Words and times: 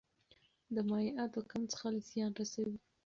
د 0.73 0.75
مایعاتو 0.89 1.39
کم 1.49 1.61
څښل 1.71 1.95
زیان 2.09 2.31
رسوي. 2.39 2.77